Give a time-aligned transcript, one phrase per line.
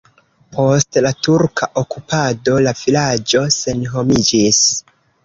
[0.55, 4.65] Post la turka okupado la vilaĝo senhomiĝis.